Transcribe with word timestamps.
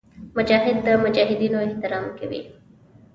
مجاهد 0.37 0.75
د 0.85 0.87
مجاهدینو 1.03 1.57
احترام 1.67 2.05
کوي. 2.19 2.41